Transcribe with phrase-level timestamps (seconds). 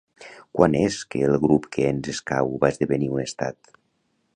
[0.59, 3.75] Quan és que el grup que ens escau va esdevenir un estat?